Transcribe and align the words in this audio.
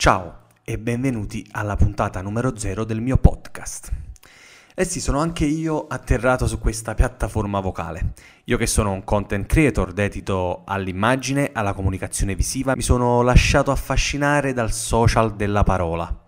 Ciao 0.00 0.46
e 0.64 0.78
benvenuti 0.78 1.46
alla 1.50 1.76
puntata 1.76 2.22
numero 2.22 2.56
0 2.56 2.84
del 2.84 3.02
mio 3.02 3.18
podcast. 3.18 3.92
Eh 4.74 4.84
sì, 4.86 4.98
sono 4.98 5.20
anche 5.20 5.44
io 5.44 5.86
atterrato 5.88 6.46
su 6.46 6.58
questa 6.58 6.94
piattaforma 6.94 7.60
vocale. 7.60 8.14
Io 8.44 8.56
che 8.56 8.66
sono 8.66 8.92
un 8.92 9.04
content 9.04 9.44
creator 9.44 9.92
dedito 9.92 10.62
all'immagine, 10.64 11.50
alla 11.52 11.74
comunicazione 11.74 12.34
visiva, 12.34 12.74
mi 12.74 12.80
sono 12.80 13.20
lasciato 13.20 13.72
affascinare 13.72 14.54
dal 14.54 14.72
social 14.72 15.36
della 15.36 15.64
parola 15.64 16.22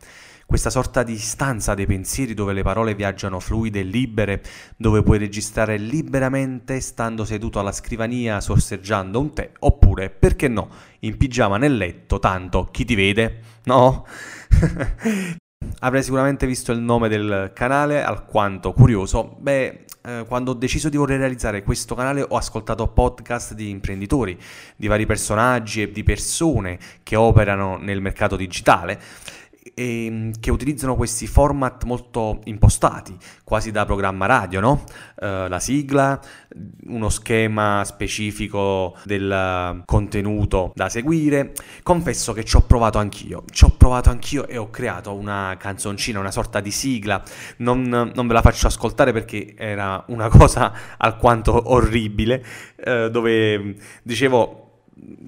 questa 0.53 0.69
sorta 0.69 1.03
di 1.03 1.17
stanza 1.17 1.73
dei 1.73 1.87
pensieri 1.87 2.35
dove 2.35 2.53
le 2.53 2.63
parole 2.63 2.95
viaggiano 2.95 3.41
fluide 3.41 3.81
e 3.81 3.85
libere, 3.85 4.43
dove 4.77 5.03
puoi 5.03 5.17
registrare 5.17 5.79
liberamente 5.79 6.79
stando 6.81 7.25
seduto 7.25 7.59
alla 7.59 7.73
scrivania 7.73 8.39
sorseggiando 8.39 9.19
un 9.19 9.33
tè, 9.33 9.51
oppure, 9.61 10.11
perché 10.11 10.49
no, 10.49 10.69
in 11.01 11.17
pigiama 11.17 11.57
nel 11.57 11.75
letto, 11.79 12.19
tanto 12.19 12.69
chi 12.71 12.85
ti 12.85 12.95
vede? 12.95 13.41
No? 13.65 14.05
Avrei 15.81 16.03
sicuramente 16.03 16.47
visto 16.47 16.71
il 16.71 16.81
nome 16.81 17.09
del 17.09 17.53
canale, 17.55 18.03
alquanto 18.03 18.75
curioso. 18.75 19.37
Beh, 19.39 19.87
eh, 20.05 20.25
quando 20.29 20.51
ho 20.51 20.55
deciso 20.55 20.91
di 20.91 20.99
voler 20.99 21.19
realizzare 21.19 21.63
questo 21.63 21.95
canale 21.95 22.21
ho 22.29 22.37
ascoltato 22.37 22.89
podcast 22.89 23.55
di 23.55 23.71
imprenditori, 23.71 24.39
di 24.77 24.87
vari 24.87 25.07
personaggi 25.07 25.81
e 25.81 25.91
di 25.91 26.03
persone 26.03 26.79
che 27.03 27.17
operano 27.17 27.79
nel 27.79 28.03
mercato 28.03 28.37
digitale 28.37 29.01
e, 29.75 30.07
ehm, 30.07 30.33
che 30.41 30.51
utilizzano 30.51 30.97
questi 30.97 31.27
format 31.27 31.85
molto 31.85 32.41
impostati, 32.45 33.17
quasi 33.45 33.71
da 33.71 33.85
programma 33.85 34.27
radio, 34.27 34.61
no? 34.61 34.85
Uh, 35.17 35.47
la 35.49 35.61
sigla, 35.61 36.21
uno 36.87 37.09
schema 37.09 37.83
specifico 37.85 38.97
del 39.05 39.83
contenuto 39.85 40.73
da 40.75 40.89
seguire. 40.89 41.53
Confesso 41.83 42.33
che 42.33 42.45
ci 42.45 42.57
ho 42.57 42.63
provato 42.63 42.99
anch'io, 42.99 43.45
ci 43.51 43.65
ho 43.65 43.71
provato 43.71 44.11
anch'io 44.11 44.47
e 44.47 44.57
ho 44.57 44.71
creato 44.71 45.15
una 45.15 45.57
canzoncina, 45.59 46.19
una 46.19 46.33
sorta 46.33 46.61
di 46.61 46.71
sigla. 46.71 47.23
Non, 47.59 47.83
non 48.15 48.27
ve 48.27 48.33
la 48.33 48.43
faccio 48.43 48.67
ascoltare 48.67 49.13
perché 49.13 49.55
era 49.57 50.03
una 50.09 50.29
cosa 50.31 50.73
alquanto 50.97 51.73
orribile, 51.73 52.45
uh, 52.85 53.09
dove 53.09 53.77
dicevo 54.03 54.72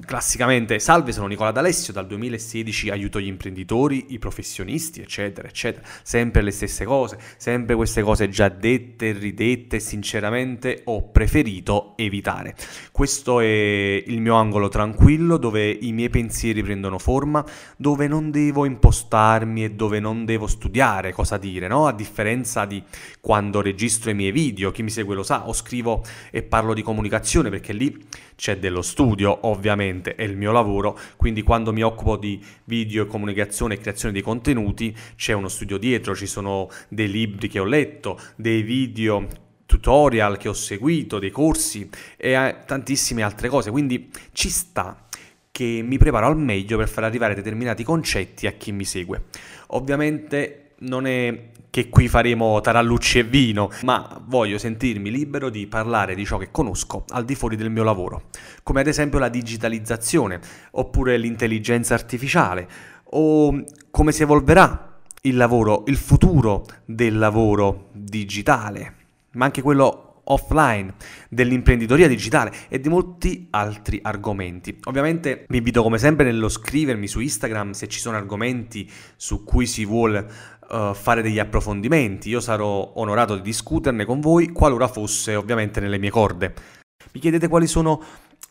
classicamente 0.05 0.79
salve 0.79 1.13
sono 1.13 1.27
Nicola 1.27 1.51
D'Alessio 1.51 1.93
dal 1.93 2.07
2016 2.07 2.91
aiuto 2.91 3.19
gli 3.19 3.27
imprenditori 3.27 4.07
i 4.11 4.19
professionisti 4.19 5.01
eccetera 5.01 5.49
eccetera. 5.49 5.87
Sempre 6.03 6.43
le 6.43 6.51
stesse 6.51 6.85
cose 6.85 7.19
sempre 7.39 7.75
queste 7.75 8.03
cose 8.03 8.29
già 8.29 8.49
dette 8.49 9.13
ridette 9.13 9.81
sinceramente 9.81 10.83
ho 10.85 11.09
preferito 11.09 11.95
evitare. 11.97 12.55
Questo 12.93 13.41
è 13.41 14.03
il 14.07 14.21
mio 14.21 14.35
angolo 14.35 14.69
tranquillo 14.69 15.39
dove 15.39 15.71
i 15.71 15.93
miei 15.93 16.11
pensieri 16.11 16.63
prendono 16.63 16.99
forma 16.99 17.45
dove 17.77 18.07
non 18.07 18.31
devo 18.31 18.67
impostarmi 18.67 19.65
e 19.65 19.71
dove 19.71 19.99
non 19.99 20.25
devo 20.25 20.47
studiare 20.47 21.13
cosa 21.13 21.39
dire 21.39 21.69
no? 21.69 21.87
A 21.87 21.93
differenza 21.93 22.67
di 22.67 22.83
quando 23.21 23.63
registro 23.63 24.11
i 24.11 24.15
miei 24.15 24.33
video 24.33 24.71
chi 24.71 24.83
mi 24.83 24.91
segue 24.91 25.15
lo 25.15 25.23
sa 25.23 25.49
o 25.49 25.53
scrivo 25.55 26.05
e 26.31 26.43
parlo 26.43 26.75
di 26.75 26.83
comunicazione 26.83 27.49
perché 27.49 27.73
lì 27.73 28.07
c'è 28.37 28.59
dello 28.59 28.83
studio 28.83 29.31
ovviamente, 29.55 30.15
è 30.15 30.23
il 30.23 30.37
mio 30.37 30.53
lavoro, 30.53 30.99
quindi 31.17 31.43
quando 31.43 31.73
mi 31.73 31.83
occupo 31.83 32.17
di 32.17 32.43
video, 32.65 33.07
comunicazione 33.07 33.75
e 33.75 33.79
creazione 33.79 34.13
di 34.13 34.21
contenuti 34.21 34.95
c'è 35.17 35.33
uno 35.33 35.49
studio 35.49 35.79
dietro, 35.79 36.15
ci 36.15 36.27
sono 36.27 36.69
dei 36.89 37.09
libri 37.09 37.49
che 37.49 37.59
ho 37.59 37.65
letto, 37.65 38.21
dei 38.37 38.63
video 38.63 39.27
tutorial 39.67 40.37
che 40.37 40.49
ho 40.49 40.53
seguito, 40.53 41.19
dei 41.19 41.31
corsi 41.31 41.89
e 42.17 42.33
eh, 42.33 42.57
tantissime 42.67 43.23
altre 43.23 43.49
cose, 43.49 43.71
quindi 43.71 44.11
ci 44.33 44.51
sta 44.51 45.07
che 45.51 45.83
mi 45.85 45.99
preparo 45.99 46.27
al 46.27 46.37
meglio 46.37 46.77
per 46.77 46.89
far 46.89 47.05
arrivare 47.05 47.35
determinati 47.35 47.85
concetti 47.85 48.47
a 48.47 48.53
chi 48.53 48.73
mi 48.73 48.85
segue. 48.85 49.27
Ovviamente 49.69 50.64
non 50.81 51.07
è 51.07 51.51
che 51.71 51.89
qui 51.89 52.07
faremo 52.07 52.61
tarallucci 52.61 53.19
e 53.19 53.25
vino, 53.25 53.69
ma 53.83 54.23
voglio 54.27 54.59
sentirmi 54.59 55.11
libero 55.11 55.51
di 55.51 55.67
parlare 55.67 56.15
di 56.15 56.25
ciò 56.25 56.39
che 56.39 56.51
conosco 56.53 57.05
al 57.09 57.25
di 57.25 57.35
fuori 57.35 57.57
del 57.57 57.71
mio 57.71 57.83
lavoro, 57.83 58.29
come 58.63 58.81
ad 58.81 58.87
esempio 58.87 59.19
la 59.19 59.29
digitalizzazione, 59.29 60.41
oppure 60.73 61.17
l'intelligenza 61.17 61.95
artificiale, 61.95 62.69
o 63.17 63.65
come 63.91 64.13
si 64.13 64.23
evolverà 64.23 65.01
il 65.23 65.37
lavoro, 65.37 65.83
il 65.87 65.97
futuro 65.97 66.65
del 66.85 67.19
lavoro 67.19 67.89
digitale, 67.93 68.95
ma 69.33 69.47
anche 69.47 69.63
quello 69.63 70.05
offline, 70.25 70.95
dell'imprenditoria 71.29 72.09
digitale 72.09 72.53
e 72.69 72.81
di 72.81 72.89
molti 72.89 73.49
altri 73.51 73.99
argomenti. 74.03 74.79
Ovviamente 74.85 75.45
vi 75.49 75.59
invito 75.59 75.83
come 75.83 75.99
sempre 75.99 76.25
nello 76.27 76.49
scrivermi 76.49 77.07
su 77.07 77.21
Instagram 77.21 77.73
se 77.73 77.89
ci 77.89 77.99
sono 77.99 78.17
argomenti 78.17 78.91
su 79.17 79.45
cui 79.45 79.67
si 79.67 79.85
vuole 79.85 80.27
uh, 80.69 80.95
fare 80.95 81.23
degli 81.23 81.39
approfondimenti. 81.39 82.29
Io 82.29 82.41
sarò 82.41 82.93
onorato 82.97 83.37
di 83.37 83.43
discuterne 83.43 84.05
con 84.05 84.21
voi 84.21 84.51
qualora 84.51 84.89
fosse 84.89 85.35
ovviamente 85.35 85.81
nelle 85.81 85.99
mie 85.99 86.11
corde. 86.11 86.55
Mi 87.13 87.21
chiedete 87.21 87.49
quali 87.49 87.67
sono 87.67 88.03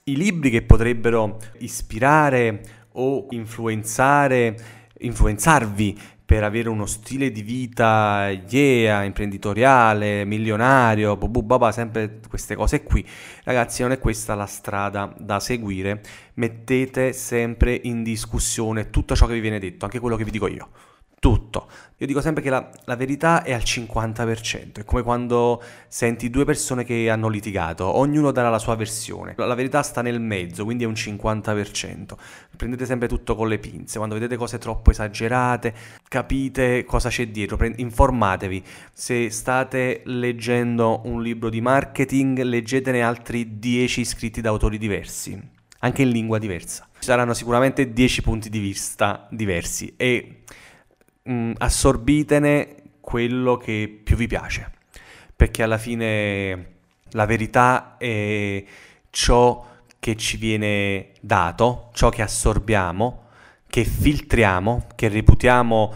i 0.05 0.15
libri 0.15 0.49
che 0.49 0.61
potrebbero 0.61 1.39
ispirare 1.59 2.87
o 2.93 3.27
influenzare, 3.31 4.55
influenzarvi 4.99 5.99
per 6.25 6.43
avere 6.43 6.69
uno 6.69 6.85
stile 6.85 7.31
di 7.31 7.41
vita 7.41 8.29
yeah, 8.49 9.03
imprenditoriale, 9.03 10.25
milionario, 10.25 11.15
bubu 11.17 11.43
baba, 11.43 11.71
sempre 11.71 12.19
queste 12.27 12.55
cose 12.55 12.83
qui. 12.83 13.05
Ragazzi, 13.43 13.81
non 13.81 13.91
è 13.91 13.99
questa 13.99 14.33
la 14.33 14.45
strada 14.45 15.13
da 15.17 15.39
seguire. 15.39 16.01
Mettete 16.35 17.13
sempre 17.13 17.79
in 17.83 18.03
discussione 18.03 18.89
tutto 18.89 19.15
ciò 19.15 19.27
che 19.27 19.33
vi 19.33 19.41
viene 19.41 19.59
detto, 19.59 19.85
anche 19.85 19.99
quello 19.99 20.15
che 20.15 20.23
vi 20.23 20.31
dico 20.31 20.47
io 20.47 20.69
tutto. 21.23 21.67
Io 21.99 22.05
dico 22.05 22.19
sempre 22.19 22.43
che 22.43 22.49
la, 22.49 22.69
la, 22.83 22.97
verità 22.97 23.43
è 23.43 23.53
al 23.53 23.61
50%, 23.61 24.79
è 24.79 24.83
come 24.83 25.03
quando 25.03 25.63
senti 25.87 26.29
due 26.29 26.43
persone 26.43 26.83
che 26.83 27.09
hanno 27.09 27.29
litigato, 27.29 27.85
ognuno 27.85 28.31
darà 28.31 28.49
la 28.49 28.59
sua 28.59 28.75
versione, 28.75 29.33
la, 29.37 29.45
la 29.45 29.55
verità 29.55 29.81
sta 29.83 30.01
nel 30.01 30.19
mezzo, 30.19 30.65
quindi 30.65 30.83
è 30.83 30.87
un 30.87 30.93
50%. 30.93 32.15
Prendete 32.57 32.85
sempre 32.85 33.07
tutto 33.07 33.35
con 33.35 33.47
le 33.47 33.57
pinze, 33.57 33.99
quando 33.99 34.15
vedete 34.15 34.35
cose 34.35 34.57
troppo 34.57 34.91
esagerate, 34.91 35.73
capite 36.09 36.83
cosa 36.83 37.07
c'è 37.07 37.29
dietro, 37.29 37.55
Prend- 37.55 37.79
informatevi. 37.79 38.61
Se 38.91 39.29
state 39.29 40.01
leggendo 40.03 41.03
un 41.05 41.21
libro 41.21 41.47
di 41.47 41.61
marketing, 41.61 42.41
leggetene 42.41 43.01
altri 43.01 43.59
10 43.59 44.03
scritti 44.03 44.41
da 44.41 44.49
autori 44.49 44.77
diversi, 44.77 45.41
anche 45.79 46.01
in 46.01 46.09
lingua 46.09 46.37
diversa. 46.37 46.85
Ci 46.99 47.05
saranno 47.05 47.33
sicuramente 47.33 47.93
10 47.93 48.21
punti 48.21 48.49
di 48.49 48.59
vista 48.59 49.25
diversi 49.29 49.93
e 49.95 50.39
mh, 51.23 51.33
mm, 51.33 51.51
assorbitene 51.57 52.75
quello 52.99 53.57
che 53.57 54.01
più 54.03 54.15
vi 54.15 54.27
piace, 54.27 54.71
perché 55.35 55.63
alla 55.63 55.77
fine 55.77 56.71
la 57.11 57.25
verità 57.25 57.95
è 57.97 58.63
ciò 59.09 59.65
che 59.99 60.15
ci 60.15 60.37
viene 60.37 61.11
dato, 61.21 61.89
ciò 61.93 62.09
che 62.09 62.21
assorbiamo, 62.21 63.23
che 63.67 63.83
filtriamo, 63.85 64.87
che 64.95 65.07
reputiamo 65.07 65.93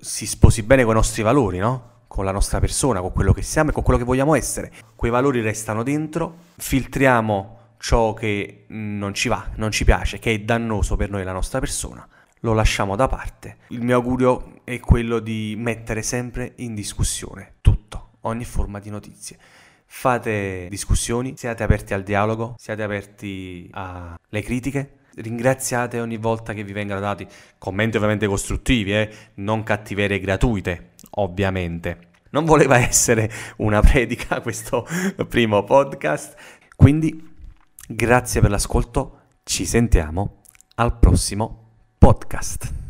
si 0.00 0.26
sposi 0.26 0.62
bene 0.62 0.84
con 0.84 0.92
i 0.92 0.96
nostri 0.96 1.22
valori, 1.22 1.58
no? 1.58 1.86
Con 2.06 2.24
la 2.24 2.32
nostra 2.32 2.60
persona, 2.60 3.00
con 3.00 3.12
quello 3.12 3.32
che 3.32 3.42
siamo 3.42 3.70
e 3.70 3.72
con 3.72 3.82
quello 3.82 3.98
che 3.98 4.04
vogliamo 4.04 4.34
essere. 4.34 4.72
Quei 4.94 5.10
valori 5.10 5.40
restano 5.40 5.82
dentro, 5.82 6.36
filtriamo 6.56 7.56
ciò 7.78 8.14
che 8.14 8.64
non 8.68 9.14
ci 9.14 9.28
va, 9.28 9.50
non 9.56 9.70
ci 9.70 9.84
piace, 9.84 10.18
che 10.18 10.32
è 10.32 10.38
dannoso 10.40 10.96
per 10.96 11.10
noi 11.10 11.22
e 11.22 11.24
la 11.24 11.32
nostra 11.32 11.58
persona 11.60 12.06
lo 12.40 12.52
lasciamo 12.52 12.96
da 12.96 13.06
parte. 13.06 13.56
Il 13.68 13.82
mio 13.82 13.96
augurio 13.96 14.60
è 14.64 14.78
quello 14.80 15.18
di 15.18 15.54
mettere 15.56 16.02
sempre 16.02 16.52
in 16.56 16.74
discussione 16.74 17.54
tutto, 17.60 18.10
ogni 18.22 18.44
forma 18.44 18.78
di 18.78 18.90
notizie. 18.90 19.38
Fate 19.86 20.66
discussioni, 20.68 21.34
siate 21.36 21.62
aperti 21.62 21.94
al 21.94 22.02
dialogo, 22.02 22.54
siate 22.58 22.82
aperti 22.82 23.68
alle 23.72 24.42
critiche. 24.42 24.96
Ringraziate 25.18 25.98
ogni 25.98 26.16
volta 26.16 26.52
che 26.52 26.62
vi 26.62 26.72
vengano 26.72 27.00
dati 27.00 27.26
commenti 27.58 27.96
ovviamente 27.96 28.26
costruttivi, 28.26 28.94
eh? 28.94 29.10
non 29.34 29.64
cattiverie 29.64 30.20
gratuite, 30.20 30.90
ovviamente. 31.12 32.10
Non 32.30 32.44
voleva 32.44 32.78
essere 32.86 33.30
una 33.56 33.80
predica 33.80 34.40
questo 34.42 34.86
primo 35.26 35.64
podcast, 35.64 36.36
quindi 36.76 37.34
grazie 37.88 38.40
per 38.40 38.50
l'ascolto, 38.50 39.20
ci 39.42 39.64
sentiamo 39.64 40.42
al 40.76 40.98
prossimo 40.98 41.67
podcast. 42.08 42.87